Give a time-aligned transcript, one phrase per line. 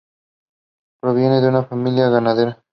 [0.99, 2.63] Proviene de una familia ganadera.